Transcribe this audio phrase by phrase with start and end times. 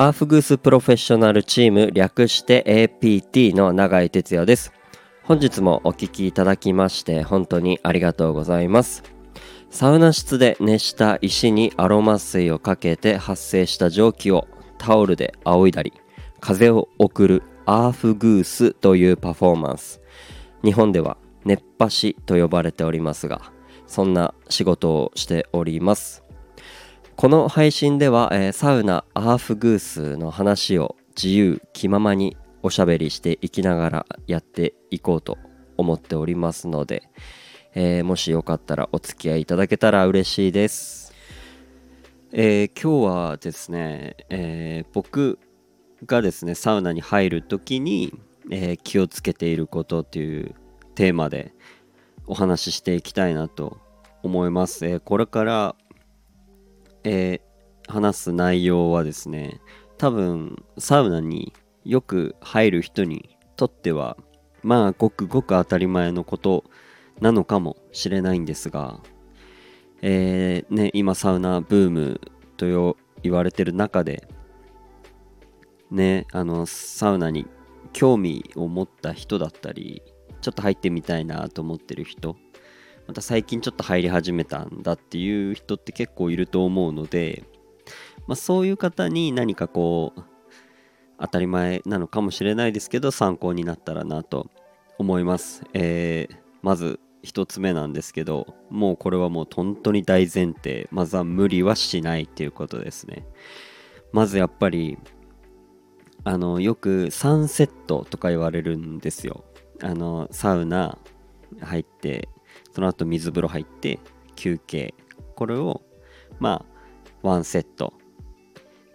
[0.00, 4.72] アーフグースプロフェッショナルチーム略して APT の永井哲也です。
[5.24, 9.02] 本日もお聞きいただきまして本当にありがとうございます。
[9.68, 15.92] サウナ室で熱した石にアロマ水をかけて発生した蒸気をタオルで仰いだり
[16.40, 20.00] 風を送るアーフグースというパフォーマンス。
[20.64, 23.52] 日本では熱波師と呼ばれておりますが
[23.86, 26.24] そんな仕事をしております。
[27.20, 35.36] この配信では、えー、サウナアーフグースの話を自由気ままにおしゃべりしていきながらやっていこうと
[35.76, 37.10] 思っておりますので、
[37.74, 41.12] えー、もしよかったらお付き合いいただけたら嬉しいです、
[42.32, 45.38] えー、今日はですね、え僕
[46.06, 48.14] がですねサウナに入る時に、
[48.50, 50.54] え気をつけていることっていう
[50.94, 51.52] テーマで
[52.26, 53.76] お話ししていきたいなと
[54.22, 55.76] 思います、えこれから
[57.04, 59.60] えー、話す内容はですね
[59.98, 61.52] 多分サウナに
[61.84, 64.16] よく入る人にとっては
[64.62, 66.64] まあごくごく当たり前のこと
[67.20, 69.00] なのかもしれないんですが、
[70.02, 72.20] えー、ね、今サウナブーム
[72.56, 74.26] と言われてる中で
[75.90, 77.46] ねあのサウナに
[77.92, 80.02] 興味を持った人だったり
[80.40, 82.36] ちょっと入ってみたいなと思ってる人
[83.10, 87.42] また最近ちょっと入り始めたんだっていう人って結構いると思うので、
[88.28, 90.22] まあ、そういう方に何かこう
[91.18, 94.48] 当たり前なのかもしれないですけど参考になったらなと
[94.96, 100.86] 思います、えー、まず1つ目なんですけどもうこれはもう本当に大前提。
[100.92, 103.26] まずは無理はしないっていうことですね。
[104.12, 104.98] まずやっぱり
[106.22, 109.42] あのよく3セットとか言われるんですよ。
[109.82, 110.96] あのサウナ
[111.60, 112.28] 入って
[112.72, 113.98] その後水風呂入って
[114.36, 114.94] 休憩。
[115.34, 115.82] これを
[116.38, 116.64] ま
[117.22, 117.94] あ1セット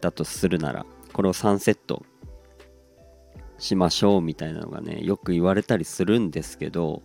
[0.00, 2.04] だとするならこれを3セット
[3.58, 7.02] しましょうみたいなのがねよく言われたりするんですけど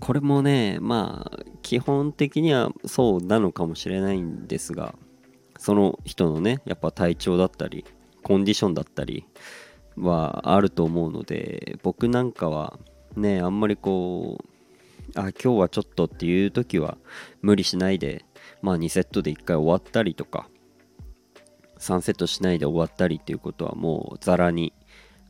[0.00, 4.94] これもねまあ基本的にはそうなのかもしれないんですが
[5.58, 7.84] その人のねやっぱ体調だったり
[8.22, 9.26] コンディションだったり
[9.96, 12.78] はあると思うので僕なんかは
[13.16, 14.49] ねあんまりこう
[15.14, 16.96] あ今日はちょっとっていう時は
[17.42, 18.24] 無理しないで
[18.62, 20.48] まあ2セットで1回終わったりとか
[21.78, 24.72] 3セットしないで終わったりっていうことはもうザラに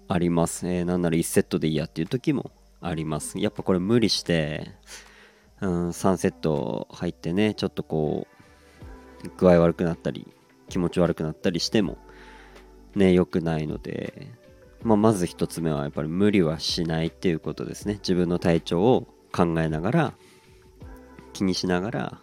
[0.08, 3.38] あります、えー、なんなら1セットでいいやっていう時もあります。
[3.38, 4.72] やっぱこれ無理して、
[5.60, 8.26] うん、3セット入ってねちょっとこ
[9.24, 10.26] う具合悪くなったり
[10.68, 11.98] 気持ち悪くなったりしても
[12.96, 14.40] ね良くないので
[14.82, 17.94] まあ、まず1つ目はやっぱり無理はしないっていうことですね。
[17.94, 20.14] 自分の体調を考えながら
[21.32, 22.18] 気にしながら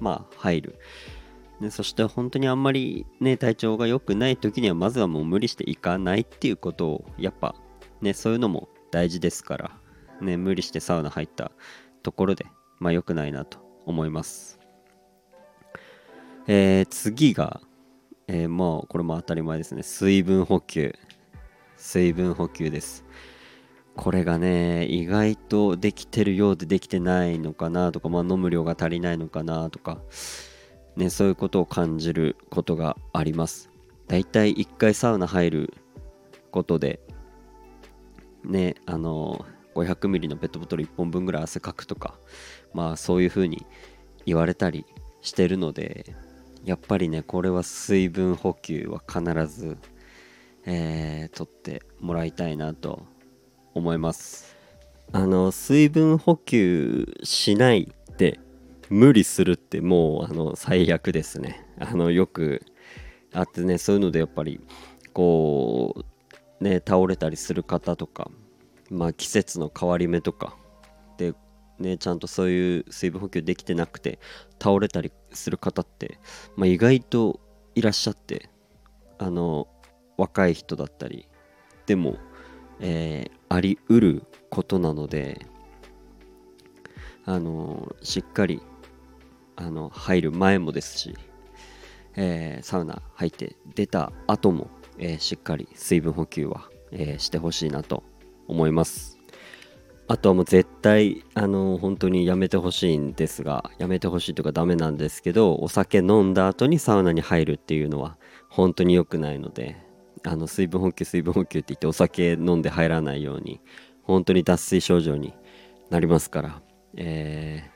[0.00, 0.78] まあ入る。
[1.60, 7.54] でそして本当にあんまりね体調が良くない時にはまずはもう無理していかないっていうことをやっぱ
[8.02, 9.70] ねそういうのも大事ですから
[10.20, 11.50] ね無理してサウナ入った
[12.02, 12.46] ところで
[12.78, 14.58] まあ良くないなと思います。
[16.48, 17.60] えー、次が、
[18.28, 19.82] えー、もうこれも当たり前ですね。
[19.82, 20.94] 水分補給。
[21.76, 23.04] 水分補給です。
[23.96, 29.98] これがね意外とできてるようでできてないのかなとか、まあ、飲む量が足りないのかなとか、
[30.96, 33.70] ね、そういうことを感じることがあります。
[34.06, 35.74] だいたい1回サウナ入る
[36.50, 37.00] ことで
[38.44, 42.18] ねあの 500ml のペットボトル1本分ぐらい汗かくとか
[42.72, 43.66] まあそういう風に
[44.24, 44.86] 言われたり
[45.22, 46.14] してるので
[46.64, 49.76] やっぱりねこれは水分補給は必ず、
[50.64, 53.02] えー、取ってもらいたいなと
[53.76, 54.56] 思います。
[55.12, 58.40] あの水分補給しないって
[58.88, 61.64] 無理するってもうあの最悪ですね。
[61.78, 62.62] あのよく
[63.32, 64.60] あってねそういうのでやっぱり
[65.12, 65.94] こ
[66.60, 68.30] うね倒れたりする方とか
[68.90, 70.56] まあ季節の変わり目とか
[71.18, 71.34] で
[71.78, 74.18] ねちゃんとそういう水分補給できてなくて
[74.60, 76.18] 倒れたりする方って、
[76.56, 77.40] まあ、意外と
[77.74, 78.48] いらっしゃって
[79.18, 79.68] あの
[80.16, 81.28] 若い人だったり
[81.84, 82.16] でも
[82.80, 85.46] えー、ありうることなので
[87.24, 88.62] あのしっかり
[89.56, 91.14] あの入る前もですし、
[92.14, 98.04] えー、サウナ入って出た後も、えー、しっかり水分補給は、えしてほしいなと
[98.46, 99.16] 思います。
[100.08, 108.16] あとはもう絶対あの本当にやめてほしいんですがやめてほしいとかダメなんですけどお酒飲んだ後にサウナに入るっていうのは
[108.48, 109.76] 本当に良くないので
[110.26, 113.60] あの水分補給水分補給って言ってお酒飲んで入らないように
[114.02, 115.34] 本当に脱水症状に
[115.90, 116.62] なりますから、
[116.96, 117.70] え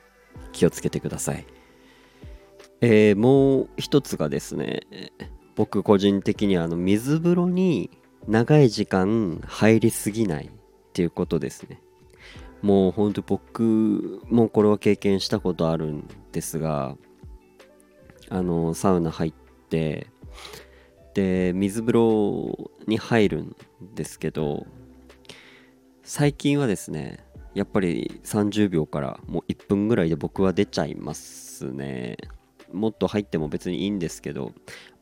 [0.49, 1.45] ー、気をつけてください、
[2.81, 4.81] えー、もう一つがですね
[5.55, 7.89] 僕個人的にはあの水風呂に
[8.27, 10.49] 長い時間入りすぎないっ
[10.93, 11.81] ていうことですね。
[12.61, 16.95] もうほんと僕もこれは経験したことあるんですが
[18.29, 19.33] あのサウナ入っ
[19.69, 20.07] て
[21.13, 23.55] で水風呂に入るん
[23.95, 24.65] ですけど
[26.03, 32.17] 最近はですねやっぱり30秒からもう1分ぐらいで僕は出ちゃいますね。
[32.71, 34.53] もっと入っても別にいいんですけど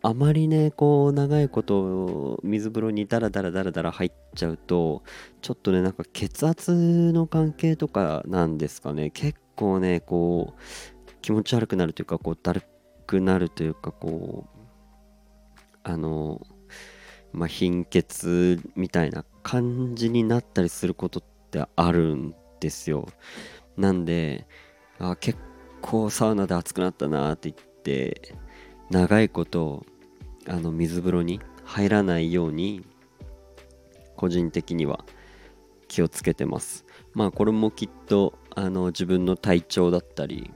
[0.01, 5.03] あまりねこう長いこと水風呂にダラダラダラダラ入っちゃうと
[5.41, 9.11] ちょっとねなんか血圧の関係とかなんですかね。
[9.11, 12.63] 結構ねこう気持ち悪くなるというかこうだる
[13.05, 14.58] くなるというかこう
[15.89, 16.45] あの
[17.31, 23.07] まあ貧血みたいな感じになったりすることってあるんですよ。
[23.77, 24.47] なんで
[24.99, 25.39] あ結
[25.81, 28.35] 構サウナで暑くなったなって言って
[28.89, 29.85] 長いこと
[30.47, 32.85] あの水風呂に入らないように
[34.15, 35.05] 個人的には
[35.87, 36.85] 気をつけてます。
[37.13, 40.51] まあこれもきっとあの自分の体調だったり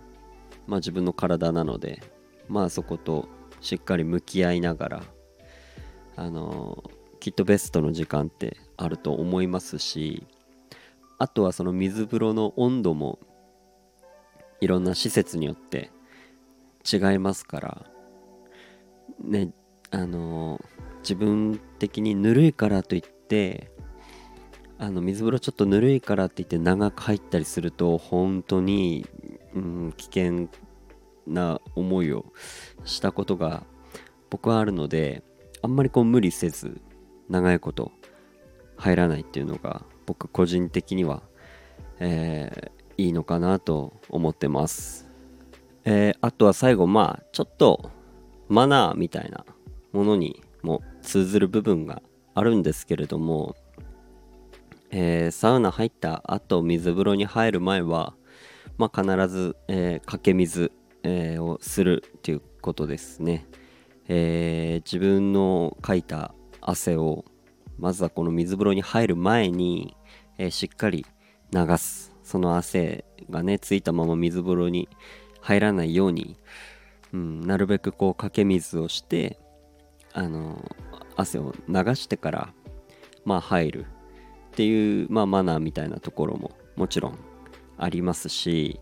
[0.67, 2.03] まあ自分の体なので
[2.47, 3.27] まあそこと
[3.61, 5.03] しっかり向き合いながら
[6.15, 6.83] あの
[7.19, 10.25] きっとベストの時間ってあると思いますし
[11.17, 13.19] あとはその水風呂の温度も
[14.61, 15.91] いろんな施設によって
[16.91, 17.85] 違いますから
[19.21, 19.51] ね
[19.91, 20.59] あの
[20.99, 23.71] 自分的にぬるいからといって
[24.77, 29.05] あの水風呂ちょっとぬるいからって言って長く入ったりすると本当に、
[29.53, 30.49] うん、危険
[31.25, 32.25] な思いを
[32.83, 33.63] したことが
[34.29, 35.23] 僕はあるので
[35.63, 36.81] あんまりこう無理せず
[37.29, 37.91] 長いこと
[38.75, 41.23] 入らないっていうのが僕個人的には、
[41.99, 45.09] えー、いいのかなと思ってます。
[45.85, 47.91] えー、あとは最後まあちょっと
[48.49, 49.45] マナーみたいな
[49.93, 52.01] ものにも通ずる部分が
[52.35, 53.55] あるんですけれども、
[54.91, 58.15] えー、サウナ入った後水風呂に入る前は、
[58.77, 60.71] まあ、必ず、えー、かけ水、
[61.03, 63.45] えー、をするということですね、
[64.07, 67.25] え自分のかいた汗を
[67.77, 69.95] まずはこの水風呂に入る前に、
[70.37, 71.05] えしっかり
[71.51, 72.13] 流す。
[72.23, 74.89] その汗がねついたまま水風呂に
[75.41, 76.37] 入らないように、
[77.13, 79.39] うん、なるべくこうかけ水をして
[80.13, 80.71] あの
[81.15, 82.53] 汗を流してから
[83.25, 83.85] まあ入る。
[84.53, 87.17] っていう、まあ、マナーみたいなところももちろん
[87.75, 88.79] ありますし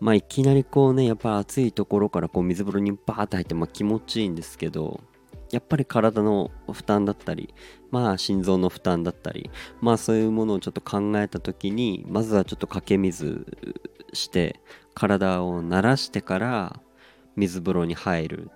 [0.00, 5.00] まあいきなりこうねやっぱ暑いところからこう水風呂にバーって入ってまあ気持ちいいんですけど
[5.50, 7.54] やっぱり体の負担だったり
[7.90, 9.50] まあ心臓の負担だったり
[9.80, 13.46] まあそういうものをちょっと考えた時にまずはちょっとかけ水
[14.12, 14.60] して
[14.94, 16.80] 体を慣らしてから
[17.36, 18.50] 水風呂に入る。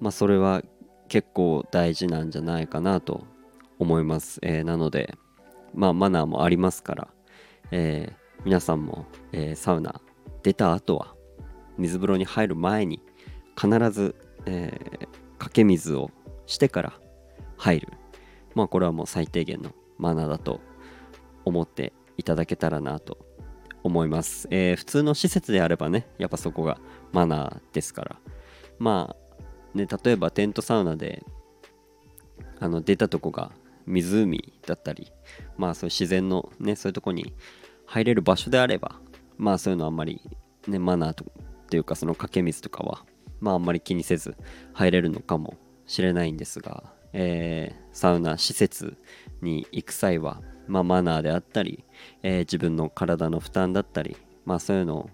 [0.00, 0.62] まあそれは
[1.08, 3.24] 結構大事なんじゃないかなと
[3.78, 5.14] 思います、えー、なので
[5.74, 7.08] まあマナーもありますから、
[7.70, 10.00] えー、皆さんも、えー、サウナ
[10.42, 11.14] 出た後は
[11.78, 13.00] 水風呂に入る前に
[13.56, 14.14] 必ず、
[14.46, 16.12] えーかけ水を
[16.46, 16.92] してから
[17.56, 17.88] 入る。
[18.54, 20.60] まあこれはもう最低限のマナーだと
[21.44, 23.18] 思っていただけたらなと
[23.82, 26.78] 思います、えー、普通の施設であればねやっぱそこが
[27.10, 28.16] マナーですから。
[28.78, 29.16] ま
[29.74, 31.24] あね例えばテントサウナで
[32.60, 33.50] あの出たとこが
[33.84, 35.10] 湖だったり
[35.56, 37.34] まあそういう自然のねそういうとこに
[37.84, 39.00] 入れる場所であれば
[39.38, 40.20] まあそういうのあんまり
[40.68, 43.04] ねマナーとっていうかそのかけ水とかは
[43.40, 44.36] まああんまり気にせず
[44.72, 48.96] 入れるのかもしれないんですが、えー、サウナ施設
[49.40, 51.84] に行く際は、まあ、マナーであったり、
[52.22, 55.10] えー、自分の体の負担だったり、まあ、そういうのを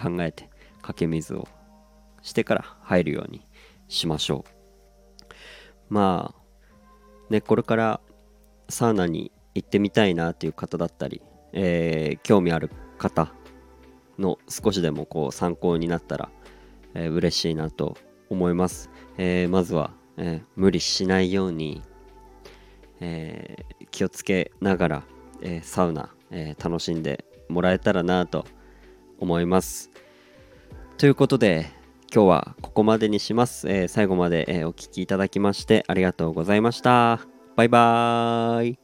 [0.00, 0.48] 考えて
[0.82, 1.48] かけ水を
[2.22, 3.46] してから入るように
[3.88, 5.34] しましょう。
[5.88, 8.00] まあねこれから
[8.68, 13.32] サウナに行ってみたいなっていう方だったり、えー、興味ある方
[14.18, 16.30] の少しでもこう参考になったら、
[16.94, 17.96] えー、嬉しいなと
[18.30, 21.82] 思います、えー、まずはえー、無理しないように、
[23.00, 25.02] えー、気をつけながら、
[25.42, 28.44] え、サウナ、え楽しんでもらえたらなと
[29.18, 29.90] 思います。
[30.96, 31.66] ということで
[32.12, 33.68] 今日はここまでにします。
[33.68, 37.20] え最後まで、えお聴きいただきましてありがとうございました。
[37.56, 38.83] バイバーイ。